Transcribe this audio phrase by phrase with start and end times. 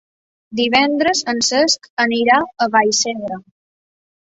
[0.59, 3.41] Divendres en Cesc anirà a Vallcebre.